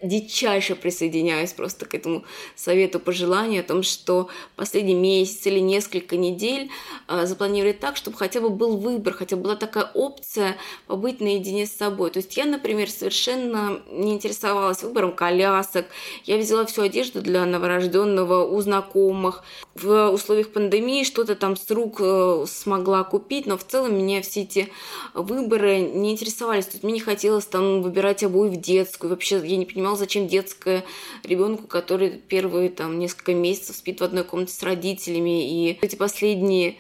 [0.02, 6.70] дичайше присоединяюсь просто к этому совету пожеланию о том, что последний месяц или несколько недель
[7.08, 10.56] э, запланировать так, чтобы хотя бы был выбор, хотя бы была такая опция
[10.86, 12.10] побыть наедине с собой.
[12.10, 15.86] То есть я, например, совершенно не интересовалась выбором колясок.
[16.24, 19.42] Я взяла всю одежду для новорожденного у знакомых.
[19.74, 24.42] В условиях пандемии что-то там с рук э, смогла купить, но в целом меня все
[24.42, 24.68] эти
[25.14, 26.66] выборы не интересовались.
[26.66, 29.10] То есть мне не хотелось там выбирать обуви в детскую.
[29.10, 30.84] Вообще я не понимала, понимал, зачем детское
[31.24, 35.48] ребенку, который первые там несколько месяцев спит в одной комнате с родителями.
[35.48, 36.76] И эти последние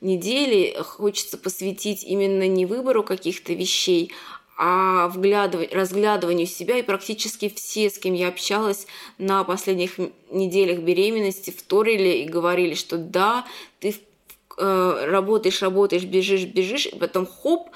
[0.00, 4.12] недели хочется посвятить именно не выбору каких-то вещей,
[4.58, 6.78] а вглядывать, разглядыванию себя.
[6.78, 8.86] И практически все, с кем я общалась
[9.18, 9.98] на последних
[10.30, 13.44] неделях беременности, вторили и говорили, что да,
[13.80, 13.94] ты
[14.56, 17.68] э, работаешь, работаешь, бежишь, бежишь, и потом хоп,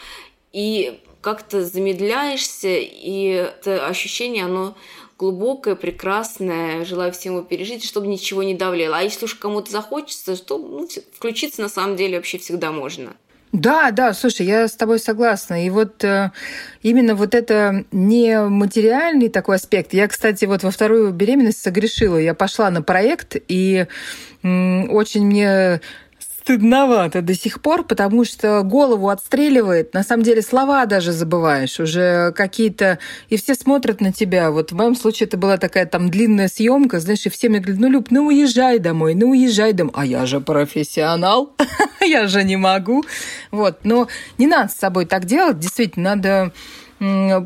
[0.52, 4.76] и как-то замедляешься, и это ощущение, оно
[5.18, 8.96] глубокое, прекрасное, желаю всем его пережить, чтобы ничего не давлело.
[8.96, 13.12] А если уж кому-то захочется, то ну, включиться на самом деле вообще всегда можно.
[13.52, 15.66] Да, да, слушай, я с тобой согласна.
[15.66, 16.30] И вот э,
[16.82, 19.92] именно вот это не материальный такой аспект.
[19.92, 22.16] Я, кстати, вот во вторую беременность согрешила.
[22.16, 23.86] Я пошла на проект, и
[24.42, 25.80] э, очень мне
[26.42, 29.94] стыдновато до сих пор, потому что голову отстреливает.
[29.94, 31.78] На самом деле слова даже забываешь.
[31.80, 32.98] Уже какие-то...
[33.28, 34.50] И все смотрят на тебя.
[34.50, 37.80] Вот в моем случае это была такая там длинная съемка, знаешь, и все мне говорят,
[37.80, 39.92] ну, Люб, ну уезжай домой, ну уезжай домой.
[39.96, 41.54] А я же профессионал,
[42.00, 43.04] я же не могу.
[43.50, 43.80] Вот.
[43.84, 45.58] Но не надо с собой так делать.
[45.58, 46.52] Действительно, надо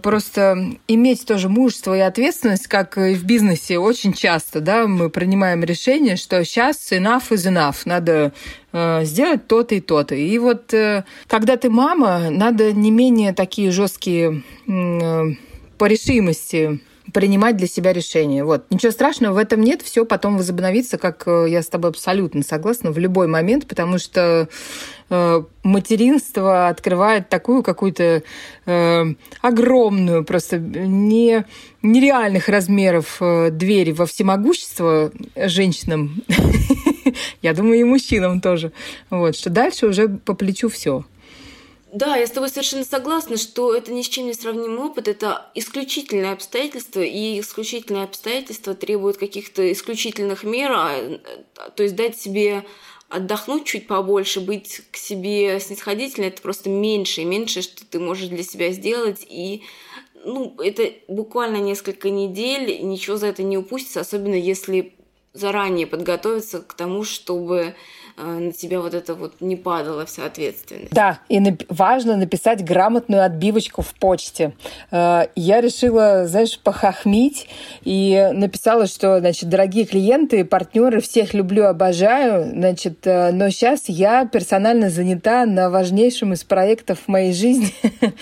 [0.02, 5.62] просто иметь тоже мужество и ответственность, как и в бизнесе очень часто, да, мы принимаем
[5.62, 8.32] решение, что сейчас enough is enough, надо
[8.72, 10.16] э, сделать то-то и то-то.
[10.16, 15.22] И вот э, когда ты мама, надо не менее такие жесткие э,
[15.78, 16.80] по решимости
[17.14, 18.44] принимать для себя решения.
[18.44, 18.66] Вот.
[18.70, 22.90] Ничего страшного в этом нет, все потом возобновится, как э, я с тобой абсолютно согласна,
[22.90, 24.48] в любой момент, потому что
[25.10, 28.24] э, материнство открывает такую какую-то
[28.66, 29.04] э,
[29.40, 31.44] огромную, просто не,
[31.82, 36.20] нереальных размеров э, дверь во всемогущество женщинам,
[37.42, 38.72] я думаю, и мужчинам тоже.
[39.08, 41.04] Вот, что дальше уже по плечу все.
[41.94, 45.46] Да, я с тобой совершенно согласна, что это ни с чем не сравнимый опыт, это
[45.54, 51.20] исключительное обстоятельство, и исключительные обстоятельства требуют каких-то исключительных мер, а,
[51.76, 52.64] то есть дать себе
[53.08, 58.26] отдохнуть чуть побольше, быть к себе снисходительной, это просто меньше и меньше, что ты можешь
[58.26, 59.62] для себя сделать, и
[60.24, 64.94] ну, это буквально несколько недель, ничего за это не упустится, особенно если
[65.32, 67.76] заранее подготовиться к тому, чтобы
[68.16, 70.92] на тебя вот это вот не падала вся ответственность.
[70.92, 74.52] Да, и нап- важно написать грамотную отбивочку в почте.
[74.92, 77.48] Э, я решила, знаешь, похохмить
[77.82, 84.26] и написала, что, значит, дорогие клиенты, партнеры, всех люблю, обожаю, значит, э, но сейчас я
[84.26, 87.72] персонально занята на важнейшем из проектов моей жизни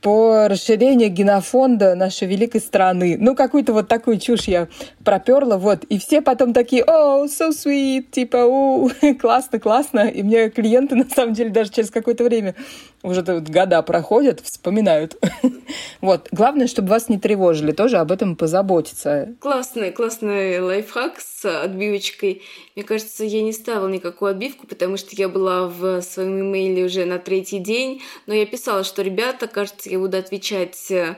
[0.00, 3.16] по расширению генофонда нашей великой страны.
[3.18, 4.68] Ну, какую-то вот такую чушь я
[5.04, 8.90] проперла, вот, и все потом такие, о, so sweet, типа, у,
[9.26, 10.08] классно, классно.
[10.08, 12.54] И мне клиенты, на самом деле, даже через какое-то время,
[13.02, 15.16] уже года проходят, вспоминают.
[16.00, 16.28] Вот.
[16.30, 19.34] Главное, чтобы вас не тревожили, тоже об этом позаботиться.
[19.40, 22.42] Классный, классный лайфхак с отбивочкой.
[22.76, 27.04] Мне кажется, я не ставила никакую отбивку, потому что я была в своем имейле уже
[27.06, 31.16] на третий день, но я писала, что, ребята, кажется, я буду отвечать э,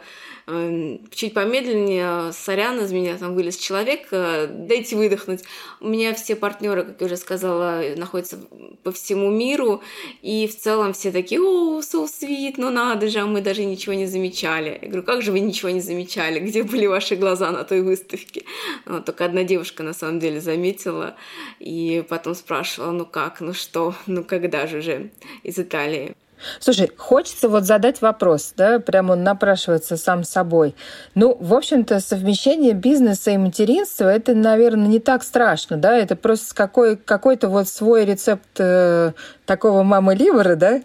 [1.10, 5.42] чуть помедленнее, сорян, из меня там вылез человек, э, дайте выдохнуть.
[5.80, 8.38] У меня все партнеры, как я уже сказала, находятся
[8.82, 9.82] по всему миру,
[10.22, 13.94] и в целом все такие, о, so sweet, ну надо же, а мы даже ничего
[13.94, 14.78] не замечали.
[14.80, 16.40] Я говорю, как же вы ничего не замечали?
[16.40, 18.44] Где были ваши глаза на той выставке?
[18.86, 21.16] Вот, только одна девушка на самом деле заметила,
[21.58, 25.10] и потом спрашивала, ну как, ну что, ну когда же уже
[25.42, 26.14] из Италии.
[26.60, 30.74] Слушай, хочется вот задать вопрос, да, прямо он напрашивается сам собой.
[31.14, 36.54] Ну, в общем-то, совмещение бизнеса и материнства, это, наверное, не так страшно, да, это просто
[36.54, 39.12] какой, какой-то вот свой рецепт э,
[39.46, 40.80] такого мамы-ливера, да,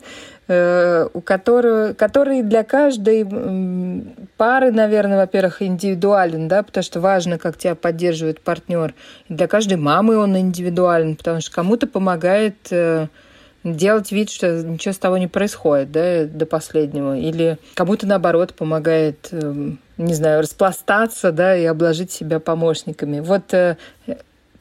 [0.47, 3.25] э, у которого, который для каждой
[4.37, 8.93] пары, наверное, во-первых, индивидуален, да, потому что важно, как тебя поддерживает партнер.
[9.29, 13.07] Для каждой мамы он индивидуален, потому что кому-то помогает э,
[13.63, 17.17] делать вид, что ничего с того не происходит, да, до последнего.
[17.17, 23.19] Или кому-то, наоборот, помогает, эм, не знаю, распластаться, да, и обложить себя помощниками.
[23.19, 23.77] Вот э,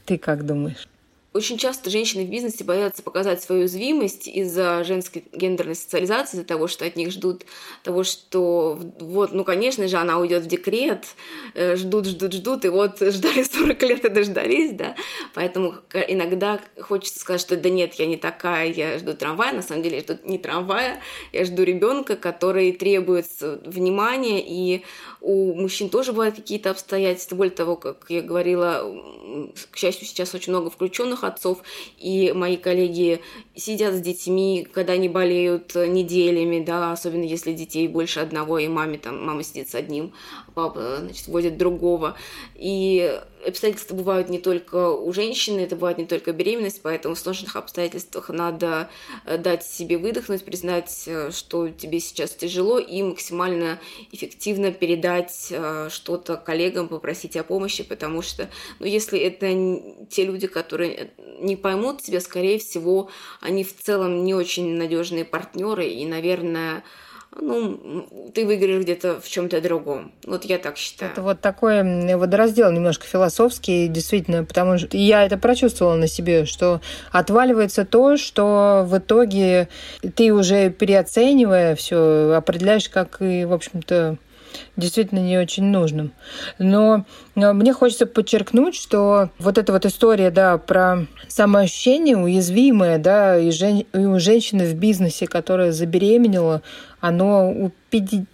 [0.05, 0.89] ты как думаешь?
[1.33, 6.69] Очень часто женщины в бизнесе боятся показать свою уязвимость из-за женской гендерной социализации, из-за того,
[6.69, 7.47] что от них ждут
[7.83, 11.07] того, что вот, ну, конечно же, она уйдет в декрет,
[11.55, 14.95] э, ждут, ждут, ждут, и вот ждали 40 лет и дождались, да.
[15.33, 19.83] Поэтому иногда хочется сказать, что да нет, я не такая, я жду трамвая, на самом
[19.83, 21.01] деле я жду не трамвая,
[21.33, 24.85] я жду ребенка, который требует внимания, и
[25.23, 27.37] у мужчин тоже бывают какие-то обстоятельства.
[27.37, 28.85] Более того, как я говорила,
[29.71, 31.63] к счастью, сейчас очень много включенных отцов,
[31.99, 33.21] и мои коллеги
[33.55, 38.99] сидят с детьми, когда они болеют неделями, да, особенно если детей больше одного, и маме
[38.99, 40.13] там, мама сидит с одним,
[40.55, 42.17] папа, значит, водит другого.
[42.55, 47.57] И обстоятельства бывают не только у женщины, это бывает не только беременность, поэтому в сложных
[47.57, 48.91] обстоятельствах надо
[49.25, 55.89] э, дать себе выдохнуть, признать, э, что тебе сейчас тяжело, и максимально эффективно передать э,
[55.91, 62.03] что-то коллегам, попросить о помощи, потому что, ну, если это те люди, которые не поймут
[62.03, 66.85] тебя, скорее всего, они в целом не очень надежные партнеры, и, наверное,
[67.41, 70.13] ну, ты выиграешь где-то в чем-то другом.
[70.27, 71.13] Вот я так считаю.
[71.13, 71.83] Это вот такой
[72.17, 78.85] водораздел немножко философский, действительно, потому что я это прочувствовала на себе, что отваливается то, что
[78.87, 79.69] в итоге
[80.15, 84.19] ты уже переоценивая все, определяешь, как и, в общем-то,
[84.77, 86.13] действительно не очень нужным.
[86.59, 93.51] Но мне хочется подчеркнуть, что вот эта вот история, да, про самоощущение уязвимое, да, и,
[93.51, 93.85] жен...
[93.93, 96.63] и у женщины в бизнесе, которая забеременела,
[97.01, 98.27] оно у 50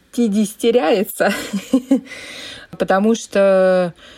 [0.56, 1.32] теряется,
[2.78, 4.17] потому что э,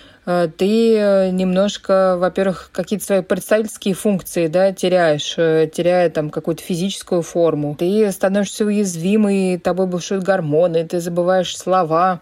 [0.57, 7.77] ты немножко, во-первых, какие-то свои представительские функции да, теряешь, теряя там какую-то физическую форму.
[7.79, 12.21] Ты становишься уязвимый, тобой бушуют гормоны, ты забываешь слова,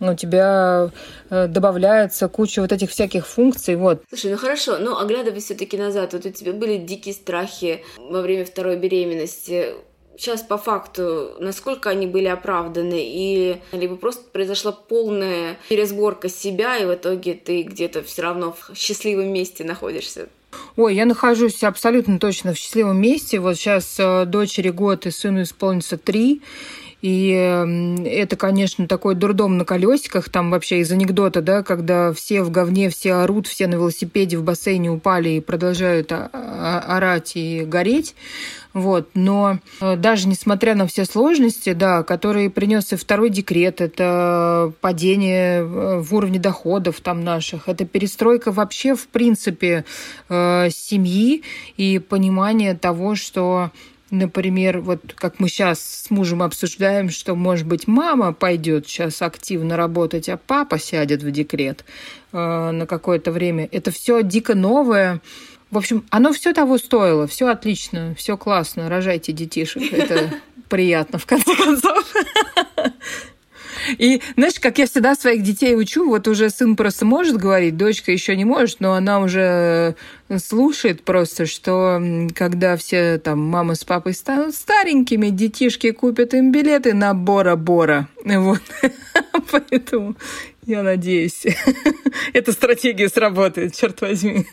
[0.00, 0.90] у тебя
[1.28, 4.02] добавляется куча вот этих всяких функций, вот.
[4.08, 8.20] Слушай, ну хорошо, но оглядываясь все таки назад, вот у тебя были дикие страхи во
[8.22, 9.74] время второй беременности,
[10.18, 16.84] сейчас по факту, насколько они были оправданы, и либо просто произошла полная пересборка себя, и
[16.84, 20.28] в итоге ты где-то все равно в счастливом месте находишься?
[20.76, 23.38] Ой, я нахожусь абсолютно точно в счастливом месте.
[23.38, 26.42] Вот сейчас э, дочери год и сыну исполнится три.
[27.00, 32.50] И это, конечно, такой дурдом на колесиках, там вообще из анекдота, да, когда все в
[32.50, 38.14] говне, все орут, все на велосипеде в бассейне упали и продолжают орать и гореть.
[38.74, 39.08] Вот.
[39.14, 45.60] Но э, даже несмотря на все сложности, да, которые принес и второй декрет, это падение
[45.60, 49.84] э, в уровне доходов там наших, это перестройка вообще в принципе
[50.28, 51.42] э, семьи
[51.76, 53.70] и понимание того, что
[54.10, 59.76] Например, вот как мы сейчас с мужем обсуждаем, что, может быть, мама пойдет сейчас активно
[59.76, 61.84] работать, а папа сядет в декрет
[62.32, 63.68] э, на какое-то время.
[63.70, 65.20] Это все дико новое.
[65.70, 70.30] В общем, оно все того стоило, все отлично, все классно, рожайте детишек, это
[70.70, 72.10] приятно в конце концов.
[73.96, 78.12] И знаешь, как я всегда своих детей учу, вот уже сын просто может говорить, дочка
[78.12, 79.94] еще не может, но она уже
[80.36, 82.00] слушает просто, что
[82.34, 88.08] когда все там мама с папой станут старенькими, детишки купят им билеты на Бора-Бора.
[88.24, 88.60] Вот.
[89.50, 90.16] Поэтому
[90.68, 91.46] я надеюсь,
[92.32, 94.46] эта стратегия сработает, черт возьми.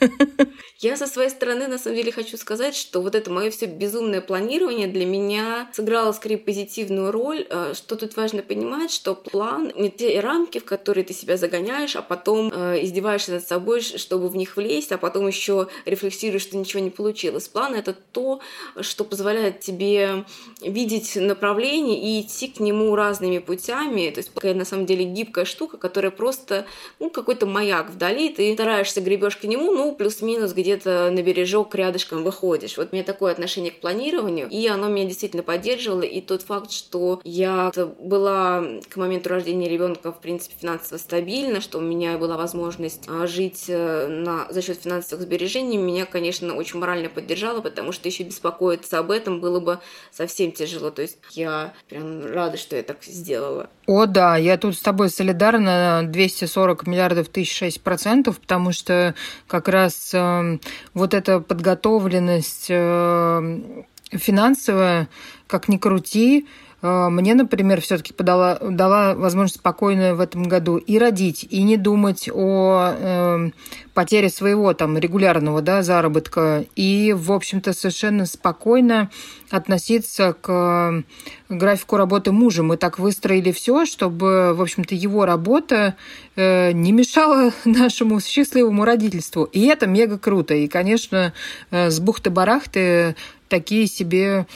[0.79, 4.19] Я со своей стороны, на самом деле, хочу сказать, что вот это мое все безумное
[4.19, 7.47] планирование для меня сыграло скорее позитивную роль.
[7.49, 11.95] Э, что тут важно понимать, что план не те рамки, в которые ты себя загоняешь,
[11.95, 16.57] а потом э, издеваешься над собой, чтобы в них влезть, а потом еще рефлексируешь, что
[16.57, 17.47] ничего не получилось.
[17.47, 18.41] План— это то,
[18.81, 20.25] что позволяет тебе
[20.61, 24.09] видеть направление и идти к нему разными путями.
[24.09, 26.65] То есть такая, на самом деле, гибкая штука, которая которая просто,
[26.99, 32.23] ну, какой-то маяк вдали, ты стараешься гребешь к нему, ну, плюс-минус где-то на бережок рядышком
[32.23, 32.77] выходишь.
[32.77, 36.71] Вот у меня такое отношение к планированию, и оно меня действительно поддерживало, и тот факт,
[36.71, 42.37] что я была к моменту рождения ребенка, в принципе, финансово стабильна, что у меня была
[42.37, 47.91] возможность а, жить э, на, за счет финансовых сбережений, меня, конечно, очень морально поддержало, потому
[47.91, 49.79] что еще беспокоиться об этом было бы
[50.11, 50.91] совсем тяжело.
[50.91, 53.69] То есть я прям рада, что я так сделала.
[53.87, 59.15] О, да, я тут с тобой солидарна 240 миллиардов тысяч шесть процентов, потому что
[59.47, 60.59] как раз э,
[60.93, 65.07] вот эта подготовленность э, финансовая,
[65.47, 66.47] как ни крути,
[66.85, 72.29] мне, например, все-таки подала, дала возможность спокойно в этом году и родить, и не думать
[72.31, 73.49] о э,
[73.93, 79.09] потере своего там регулярного да, заработка, и, в общем-то, совершенно спокойно
[79.49, 81.03] относиться к
[81.49, 82.61] графику работы мужа.
[82.61, 85.95] Мы так выстроили все, чтобы, в общем-то, его работа
[86.35, 89.43] э, не мешала нашему счастливому родительству.
[89.45, 90.53] И это мега круто.
[90.53, 91.33] И, конечно,
[91.71, 93.15] э, с бухты-барахты
[93.47, 94.47] такие себе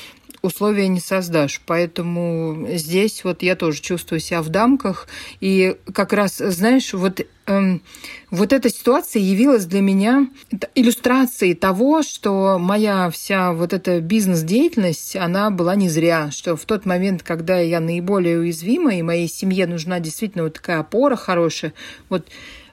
[0.42, 1.62] условия не создашь.
[1.66, 5.08] Поэтому здесь вот я тоже чувствую себя в дамках.
[5.40, 7.82] И как раз, знаешь, вот, эм,
[8.32, 10.30] вот эта ситуация явилась для меня
[10.76, 16.32] иллюстрацией того, что моя вся вот эта бизнес-деятельность, она была не зря.
[16.32, 20.80] Что в тот момент, когда я наиболее уязвима, и моей семье нужна действительно вот такая
[20.80, 21.74] опора хорошая,
[22.10, 22.28] вот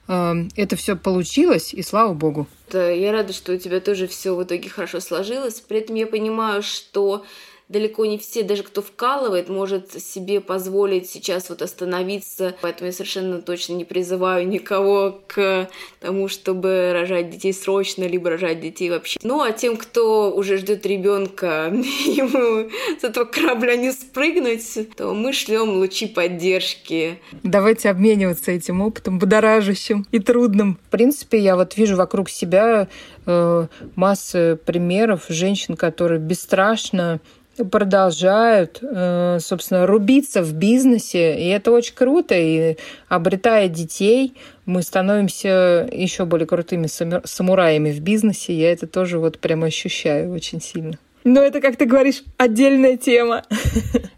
[0.09, 2.47] эм, это все получилось, и слава богу.
[2.73, 5.61] Я рада, что у тебя тоже все в итоге хорошо сложилось.
[5.61, 7.25] При этом я понимаю, что
[7.69, 12.55] далеко не все, даже кто вкалывает, может себе позволить сейчас вот остановиться.
[12.61, 15.69] Поэтому я совершенно точно не призываю никого к
[16.01, 19.19] тому, чтобы рожать детей срочно, либо рожать детей вообще.
[19.23, 25.33] Ну, а тем, кто уже ждет ребенка, ему с этого корабля не спрыгнуть, то мы
[25.33, 27.19] шлем лучи поддержки.
[27.43, 30.79] Давайте обмениваться этим опытом будоражащим и трудным.
[30.87, 32.89] В принципе, я вот вижу вокруг себя
[33.27, 37.21] э, массы примеров женщин, которые бесстрашно
[37.71, 42.35] продолжают, э, собственно, рубиться в бизнесе, и это очень круто.
[42.35, 42.77] И
[43.09, 44.35] обретая детей,
[44.65, 48.53] мы становимся еще более крутыми самураями в бизнесе.
[48.55, 50.99] Я это тоже вот прямо ощущаю очень сильно.
[51.27, 53.43] Но это, как ты говоришь, отдельная тема.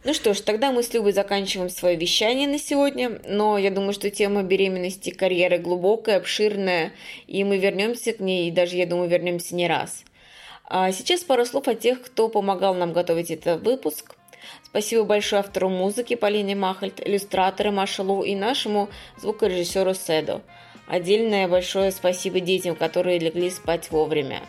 [0.04, 3.20] Ну что ж, тогда мы с Любой заканчиваем свое вещание на сегодня.
[3.28, 6.92] Но я думаю, что тема беременности и карьеры глубокая, обширная,
[7.26, 10.04] и мы вернемся к ней, и даже, я думаю, вернемся не раз.
[10.70, 14.16] А сейчас пару слов о тех, кто помогал нам готовить этот выпуск.
[14.64, 20.42] Спасибо большое автору музыки Полине Махальт, иллюстратору Машалу и нашему звукорежиссеру Седу.
[20.86, 24.42] Отдельное большое спасибо детям, которые легли спать вовремя.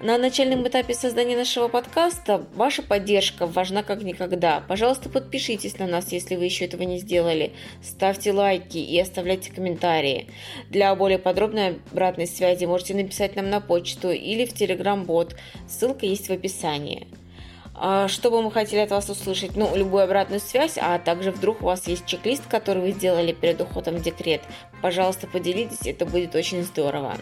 [0.00, 4.62] На начальном этапе создания нашего подкаста ваша поддержка важна как никогда.
[4.68, 7.52] Пожалуйста, подпишитесь на нас, если вы еще этого не сделали.
[7.82, 10.28] Ставьте лайки и оставляйте комментарии.
[10.70, 15.34] Для более подробной обратной связи можете написать нам на почту или в Telegram-бот.
[15.66, 17.08] Ссылка есть в описании.
[17.74, 19.56] А что бы мы хотели от вас услышать?
[19.56, 23.60] Ну, любую обратную связь, а также вдруг у вас есть чек-лист, который вы сделали перед
[23.60, 24.42] уходом в декрет.
[24.80, 27.16] Пожалуйста, поделитесь, это будет очень здорово.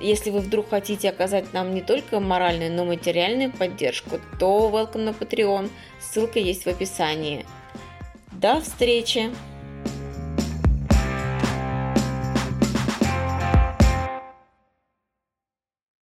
[0.00, 5.04] Если вы вдруг хотите оказать нам не только моральную, но и материальную поддержку, то welcome
[5.04, 5.70] на Patreon.
[6.00, 7.44] Ссылка есть в описании.
[8.32, 9.30] До встречи!